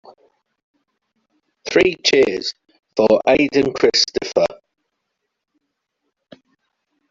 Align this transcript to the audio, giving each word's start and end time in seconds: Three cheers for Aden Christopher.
Three 1.69 1.93
cheers 2.03 2.55
for 2.97 3.21
Aden 3.27 3.71
Christopher. 3.73 4.47